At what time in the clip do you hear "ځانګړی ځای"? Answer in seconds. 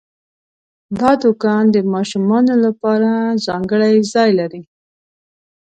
3.45-4.29